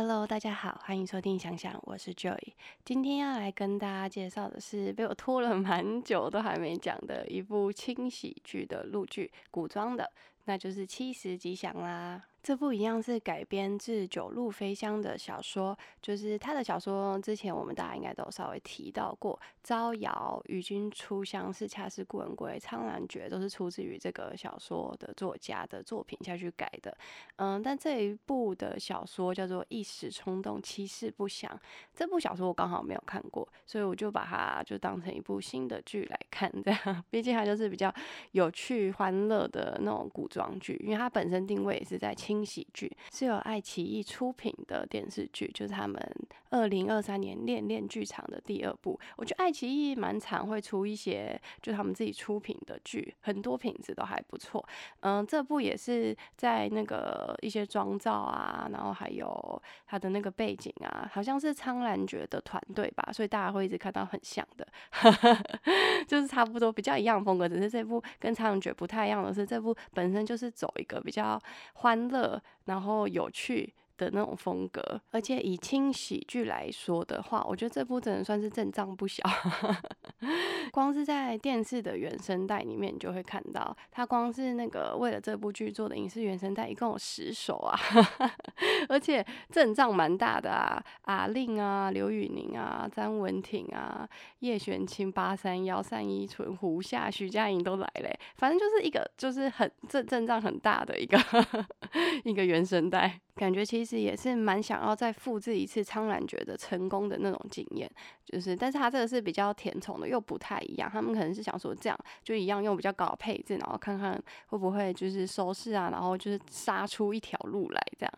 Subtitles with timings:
[0.00, 2.38] Hello，大家好，欢迎收听想想，我是 Joy。
[2.84, 10.08] 今天要来跟大家介绍的是被我拖了 蛮久都还没讲的一部轻喜剧的录剧，古装的，
[10.44, 12.27] 那就是《七十吉祥》啦。
[12.40, 26.96] 这部一样是改编自九路飞香的小说，就是他的小说之前我们大家应该都稍微提到过，《招摇》《与君初相识》《恰似故人归》《苍兰诀》都是出自于这个小说的作家的作品下去改的。
[27.36, 31.50] 嗯，但这一部的小说叫做《一时冲动七世不详》，
[31.94, 37.92] 这部小说我刚好没有看过，所以我就把它就当成一部新的剧来看，这样，毕竟它就是比较
[38.30, 42.14] 有趣欢乐的那种古装剧，因为它本身定位也是在。
[42.28, 45.98] 轻喜剧是由爱奇艺出品的电视剧，就是他们
[46.50, 48.98] 二零二三年恋恋剧场的第二部。
[49.16, 54.64] 我觉得爱奇艺蛮常会出一些，就他们自己出品的剧，很多品质都还不错。
[55.00, 64.66] 嗯，这部也是在那个一些妆造啊，然后还有它的那个背景啊，好像是苍兰诀的团队吧，所以大家会一直看到很像的，
[66.06, 67.48] 就是差不多比较一样风格。
[67.48, 71.40] 只是这部跟苍兰诀不太一样的是，这部本身就是走一个比较
[71.74, 72.40] 欢乐。
[72.64, 73.72] 然后有趣。
[73.98, 79.22] 的那种风格，而且以轻喜剧来说的话，我觉得这部真的算是阵仗不小。
[80.72, 87.78] 光是在电视的原声带里面，你就会看到，它光是那个为了这部剧做的影视原声带，一共有十首啊，
[88.88, 94.08] 而且阵仗蛮大的啊，阿令啊、刘宇宁啊、张文婷啊、
[94.40, 101.18] 叶璇清、八三幺、单依纯、胡夏、徐佳莹都来嘞，反正就是一个就是很阵阵仗很大的一个
[102.24, 103.18] 一个原声带。
[103.38, 107.88] 感觉其实也是蛮想要再复制一次《苍兰诀》的成功的那种经验，
[108.24, 110.90] 就是，但是他这个是比较甜宠的，又不太一样。
[110.90, 118.12] 他们可能是想说这样就一样用比较高的配置，然后看看会不会就是收视啊，然后就是杀出一条路来这样。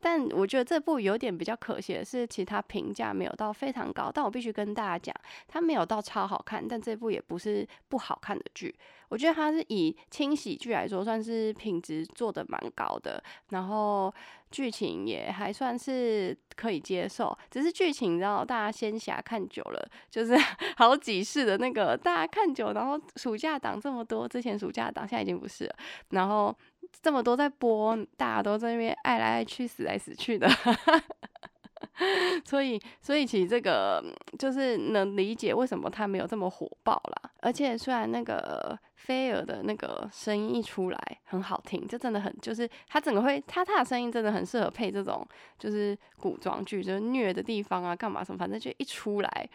[0.00, 4.10] 但我觉得这部有点比较可惜的是，其他评价没有到非常高。
[4.12, 5.14] 但我必须跟大家讲，
[5.48, 8.74] 它没有到超好看，但这部也不是不好看的剧。
[9.14, 14.12] 我觉得它是以轻喜剧来说，算是品质做的蛮高的，然后
[14.50, 17.36] 剧情也还算是可以接受。
[17.48, 20.36] 只是剧情，然后大家仙侠看久了，就是
[20.76, 25.76] 好几世的那个大家看久，然后暑假档这么多，之前暑假档现在已经不是了，
[26.10, 26.52] 然后。
[27.02, 30.48] 这么多在播，大家都在那边爱来爱去、死来死去的，
[32.44, 34.04] 所以，所以其实这个
[34.38, 37.30] 就是能理解为什么他没有这么火爆啦。
[37.40, 38.78] 而且虽然那个。
[38.96, 45.26] 菲儿的那个声音一出来很好听，就真的很就是他整个会他他的声音真的很适合配这种
[45.58, 49.48] 就是古装剧，就是虐的地方啊，干嘛什么，反正就一出来，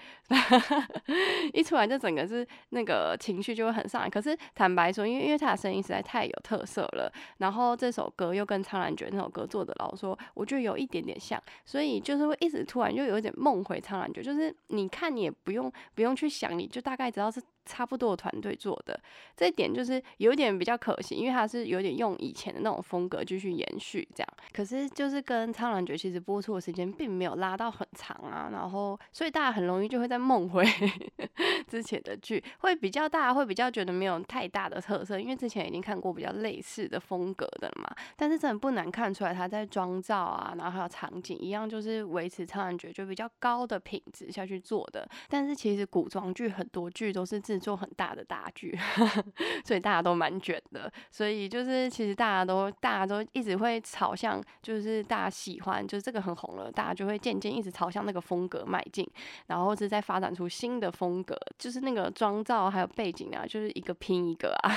[1.51, 4.09] 一出来就整个是那个情绪就会很上来。
[4.09, 17.41] 可是坦白说，因为因为他的声音实在太有特色了，然后这首歌又跟《苍兰诀》那首歌做的，老说我觉得有一点点像，所以就是会一直突然就有一点梦回《苍兰诀》，就是你看你也不用不用去想，你就大概知道是。
[17.69, 18.99] 差不多的团队做的
[19.37, 24.27] 这一点就是有点比较可惜，因为它是有点用以前的那种风格继续延续这样。
[24.51, 30.65] 可是就是跟《苍兰诀》其实播出的时间并没有拉到很长啊，然后所以大家很容易就会在梦回
[31.69, 37.95] 之前的剧，会比较大，会比较觉得没有太大的特色，因为之前已经看过比较类似的风格的了嘛。
[38.15, 45.07] 但是真的不难看出来，他在妆造啊，然后还有场景一样，就是维持《苍兰诀》就比较高的品质下去做的。
[45.27, 48.77] 但是其实古装剧很多剧都是自做很大的大剧，
[49.65, 50.91] 所以大家都蛮卷的。
[51.11, 59.07] 所以就是其实大家都大家都一直会朝向，就是大家喜欢，就是这个很红了，大家就会渐渐一直朝向那个风格迈进，
[59.47, 64.71] 然后是在发展出新的风格，就是那个妆造还有背景啊，就是一个拼一个啊。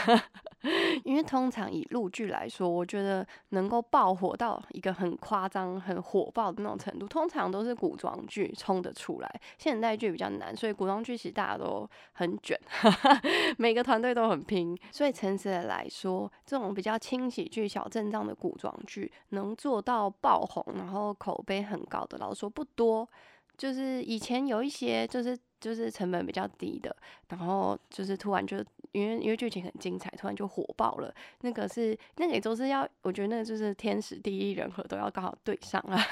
[1.04, 10.56] 因为通常以陆剧来说，我觉得能够爆火到一个很夸张、很火爆的那种程度，通常都是古装剧冲得出来，现代剧比较难。
[10.56, 12.56] 所以古装剧其实大家都很卷，
[13.58, 14.78] 每个团队都很拼。
[14.90, 23.08] 所以诚实的来说，这种比较轻喜剧、小阵仗的古装剧能做到爆红，然后口碑很高的，老实说不多。
[23.58, 26.96] 就是以前有一些，就是就是成本比较低的，
[27.28, 28.56] 然后就是突然就
[28.92, 31.14] 因为因为剧情很精彩，突然就火爆了。
[31.42, 36.02] 那个是那个也都是要，我觉得那个就是天时地利人和都要刚好对上啊。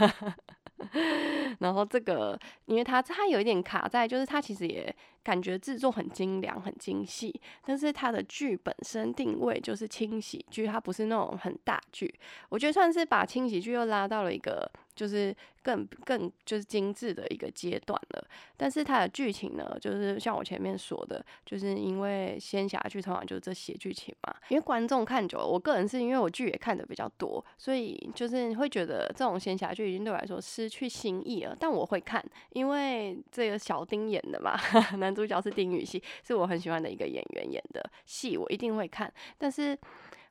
[1.60, 12.12] 然后这个，因为它它有一点卡在，就是它其实也感觉制作很精良、很精细，但是它的剧本身定位就是轻喜剧，它不是那种很大剧。
[12.48, 18.26] 我觉得算是把轻喜剧又拉到了一个就是更更就是精致的一个阶段了。
[18.56, 24.34] 但是它的剧情呢，就是像我前面说的，就是因为仙侠剧通常就是这些剧情嘛。
[24.48, 31.56] 因为观众看久了，我个人是因为我剧也看的比较多，所以就是会觉得这种仙侠剧已经对我来说失去新意了。
[31.58, 34.58] 但我会看，因为这个小丁演的嘛，
[34.98, 39.12] 男主角是丁禹兮，是我很喜欢的一个演员演的戏，我一定会看。
[39.38, 39.78] 但是。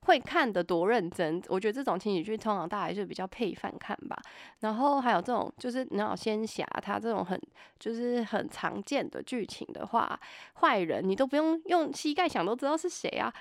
[0.09, 4.19] 会看的多认真，我觉得这种情景剧通常大家还是比较配饭看吧。
[4.61, 7.39] 然后还有这种就是你道仙侠，它这种很
[7.77, 10.19] 就是很常见的剧情的话，
[10.61, 13.31] 坏人你都不用用膝盖想都知道是谁啊。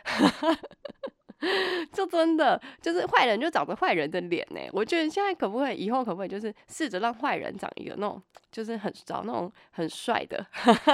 [1.93, 8.21] 就真的就是坏人就长着坏人的脸呢，我觉得现在可不可以以后可不可以就是试着让坏人长一个那种
[8.51, 10.45] 就是很找那种很帅的，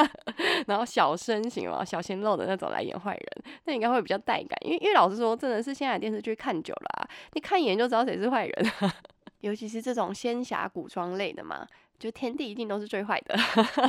[0.66, 4.58] 然后小身形啊小鲜肉的那种来演坏人，那应该会比较带感。
[4.62, 8.72] 因为因为老实说，真的是现在电视剧看久了，你看一眼就知道谁是坏人，
[9.40, 11.66] 尤其是这种仙侠古装类的嘛，
[11.98, 13.36] 就天地一定都是最坏的。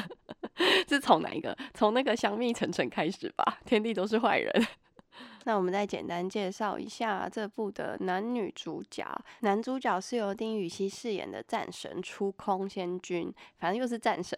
[0.88, 1.58] 是从哪一个？
[1.74, 4.68] 从那个香蜜沉沉开始吧，天地都是坏人。
[5.44, 9.06] 那我们再简单介绍一下这部的男女主角。
[9.42, 14.38] 男主角是由丁禹兮饰演的战神出空仙君，反正又是战神，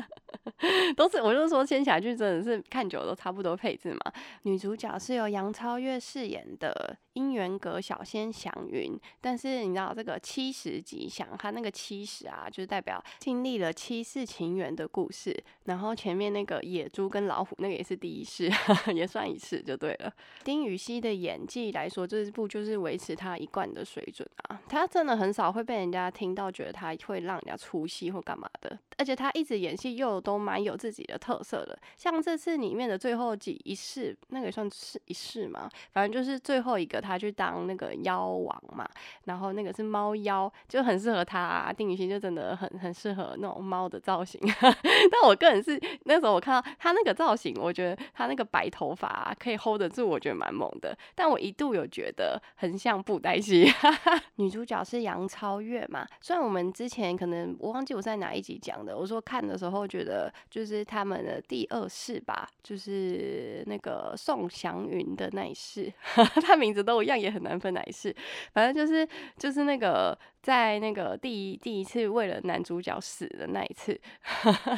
[0.96, 4.12] 都是我就说仙侠剧真的是看久了都差不多配置嘛。
[4.42, 15.36] 女主角是由杨超越饰演的姻缘阁小仙祥云，但是你知道这个七十吉祥，他那个七十啊，就是代表经历了七世情缘的故事。
[15.64, 18.48] 然后前面那个野猪跟老虎那个也是第一世，
[18.94, 20.12] 也算一次就对了。
[20.44, 24.60] 丁禹兮的演技来说，这部就是维持他一贯的水准啊。
[24.68, 31.76] 他真的很少会被人家听到觉得他会让人家出戏或干嘛的，而且他一直演戏又都蛮有自己的特色的。
[31.96, 38.86] 像这次里面的最后几一世，那个也算是一世嘛，反正就是最后一个他他去当那个妖王嘛，
[39.24, 41.72] 然后那个是猫妖，就很适合他。
[41.76, 44.38] 丁禹兮就真的很很适合那种猫的造型。
[44.60, 50.06] 但我个人是那时候我看到他那个造型，我觉得他那个白头发可以 hold 得住。
[50.08, 53.66] 我觉得蛮猛的，但我一度有觉得很像布袋戏。
[54.36, 56.06] 女主角是杨超越嘛？
[56.20, 65.92] 虽然我们之前可能我忘记我在哪一集讲的，我说看的时候觉得就是他们的第二世吧，就是那个宋祥云的那一世，
[66.42, 68.14] 他名字都一样，也很难分哪一次。
[68.52, 69.06] 反正就是
[69.36, 73.98] 就是那个在那个第一第一次为了男主角死的那一次，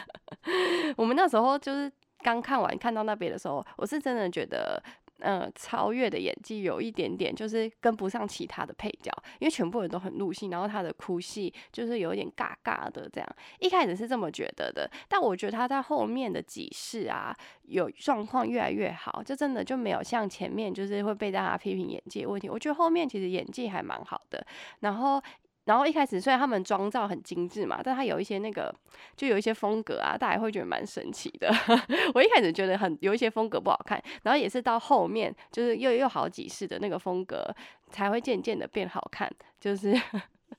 [0.97, 1.91] 我们那时候就是
[2.23, 4.83] 刚看完看到那边的时候，我是真的觉得。
[5.21, 13.37] 呃，超越的演技有一点点，就是跟不上其他的配角，因为全部人都很入戏，然后他的哭戏就是有点尬尬的这样。
[13.59, 22.49] 一开始是这么觉得的，但我觉得他在后面的几世啊，有状况越来越好，就真的就没有像前面就是会被大家批评演技问题。
[22.49, 24.45] 我觉得后面其实演技还蛮好的，
[24.81, 25.23] 然后。
[25.65, 28.75] 然后一开始虽然他们妆造很精致嘛，但他有一些那个
[29.17, 31.53] 就有一些风格啊，大家会觉得蛮神奇的。
[32.15, 37.55] 我一开始觉得很有一些风格不好看，然后也是到后面就是又又好几世的那个风格
[37.91, 39.31] 才会渐渐的变好看，
[39.61, 39.95] 就是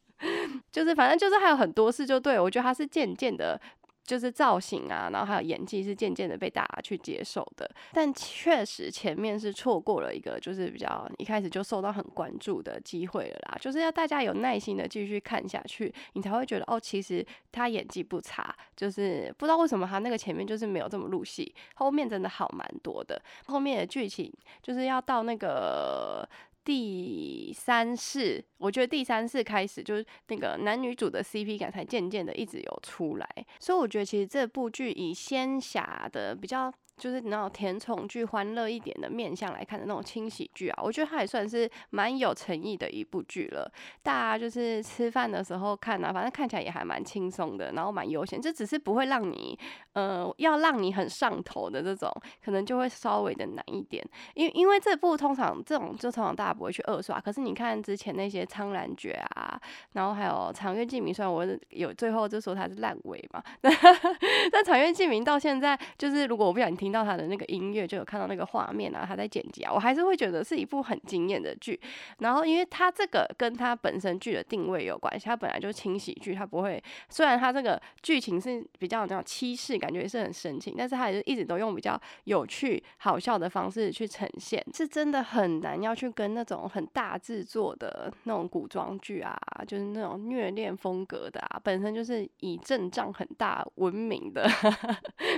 [0.71, 3.59] 就是反正就是还有很多事就对我觉得他是渐渐的。
[4.03, 13.57] 就是造型啊，然后还有演技是渐渐的被大家去接受的，但确实前面是错过了一个就是比较一开始就受到很关注的机会了啦。
[13.61, 23.21] 就是要大家有耐心的继续看下去，你才会觉得哦，其实他演技不差，就是不知道为什么他那个前面就是没有这么入戏，后面真的好蛮多的。
[23.45, 24.31] 后面的剧情
[24.61, 26.27] 就是要到那个。
[26.63, 33.27] 第三世，我觉得第三世开始就是那个男女主的 CP 感才渐渐的一直有出来，
[33.59, 36.73] 所以我觉得其实这部剧以仙侠的比较。
[37.01, 43.67] 就是那种甜宠剧、欢乐一点的面向来看的那种轻喜剧啊，我觉得它也算是蛮有诚意的一部剧了。
[44.03, 48.39] 大家就是吃饭的时候看啊，反正看起来也还蛮轻松的，然后蛮悠闲。
[48.39, 49.57] 这只是不会让你，
[49.93, 52.07] 呃，要让你很上头的这种，
[52.45, 54.07] 可能就会稍微的难一点。
[54.35, 59.59] 因因为这部通常这种就通常大家不会去二刷，可是你看之前那些《苍兰诀》啊，
[59.93, 66.90] 然后还有《长月烬明》，虽然我有最后就说它是烂尾嘛， 但《长月烬明》到现在就是如果我不想听。
[66.91, 71.79] 听到他的那个音乐，就有看到那个画面啊，他在剪辑啊，我还是会觉得是一部很惊艳的剧。
[72.17, 76.83] 然后，因为他这个跟他本身剧的定位有关系，他本来就轻喜剧，他不会。
[77.07, 94.45] 虽然他这个剧情是比较那种欺世，感觉也是很深情，但是他也是一直都用比较有趣、好笑的方式去呈现，是真的很难要去跟那种很大制作的那种古装剧啊，就是那种虐恋风格的啊，本身就是以阵仗很大闻名的，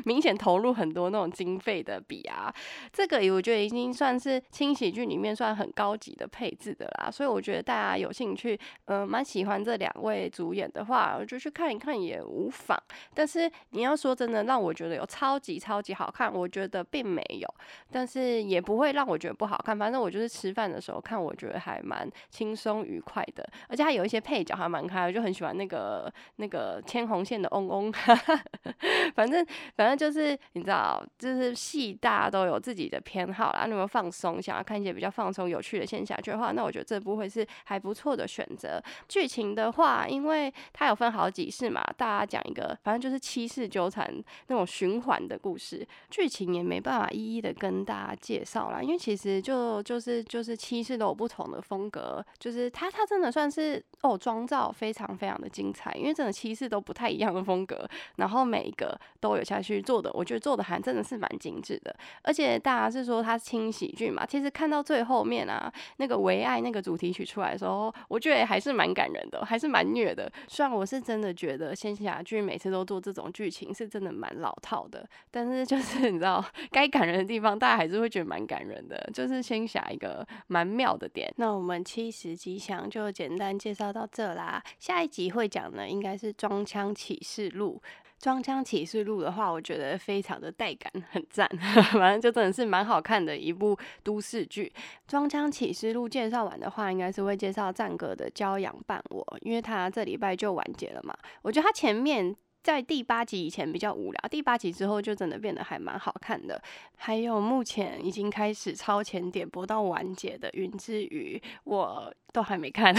[0.06, 1.32] 明显投入很多那种。
[1.34, 2.54] 经费的比啊。
[2.92, 7.12] 这个我觉得已经算是轻喜剧里面算很高级的配置的啦。
[7.12, 12.82] 所以我觉得大家有兴趣，呃，蛮喜欢这两位主演的话，我就去看一看也无妨。
[13.14, 17.48] 但是你要说真的让我觉得有超级超级好看，我觉得并没有，
[17.92, 19.78] 但是也不会让我觉得不好看。
[19.78, 27.94] 反正我就是吃饭的时候看，我觉得还蛮轻松愉快的，而且它有一些配角还蛮开，我就很喜欢那个那个牵红线的嗡嗡。
[29.16, 33.66] 反正反正就是你知道，就是戏大家都有自己的偏好啦。
[33.66, 38.82] 你们放松，想要看一些比较放松、有趣的线下剧的话，那我觉得这部会是还不错的选择。
[39.08, 44.14] 剧情的话，因为它有分好几世嘛，大家讲一个，反正就是七世纠缠
[44.48, 45.88] 那种循环的故事。
[46.10, 57.88] 剧情也没办法一一的跟大家介绍啦，因为其实就就是就是七世都有不同的风格，就是它它真的算是哦妆造非常非常的精彩，因为真的七世都不太一样的风格，
[58.18, 61.96] 然后每一个都有下去做的，我觉得做的还真的是是蛮精致的。
[62.24, 70.32] 而且大家是说它轻喜剧嘛，其实看到最后面啊，那个唯爱那个主题曲出来的时候，我觉得还是蛮感人的，还是蛮虐的。
[70.48, 81.32] 虽然我是真的觉得仙侠剧每次都做这种剧情，是真的蛮老套的，但是就是 你知道，该感人的地方，大家还是会觉得蛮感人的，就是仙侠一个蛮妙的点。
[81.38, 87.82] 那我们七十吉祥就简单介绍到这啦，下一集会讲的应该是《装腔启示录》。
[88.24, 91.46] 《装腔启示录》的话，我觉得非常的带感，很赞。
[91.92, 94.72] 反正就真的是蛮好看的一部都市剧。
[95.06, 101.14] 《装腔启示录》介绍完的话，应该是会介绍战哥的《骄阳伴我》，因为他这礼拜就完结了嘛。
[101.42, 102.34] 我觉得他前面。
[102.64, 106.60] 在第八集以前比较无聊，第八集之后就真的变得还蛮好看的。
[106.96, 112.96] 还有目前已经开始超前点播到完结的《云之羽》，我都还没看。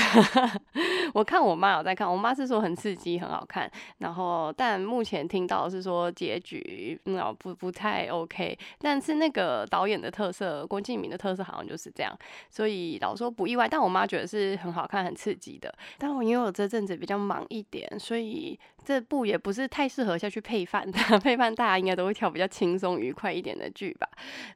[1.14, 3.70] 我看我妈有在看，我妈是说很刺激，很好看。
[3.98, 12.14] 然后但目前听到是说结局那不不太 OK，但是那个导演的特色，郭敬明的特色好像就是这样，
[12.50, 13.66] 所以老说不意外。
[13.66, 15.74] 但我妈觉得是很好看、很刺激的。
[15.96, 19.53] 但我因为我这阵子比较忙一点，所以这部也不。
[19.54, 24.08] 是太适合下去配饭的， 配饭大家应该都会挑比较轻松愉快一点的剧吧。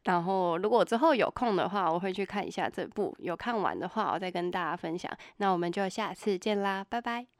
[0.05, 3.15] 然后如果之后有空的话，我会去看一下这部。
[3.21, 5.11] 有看完的话，我再跟大家分享。
[5.37, 7.38] 那我们就下次见啦，拜拜。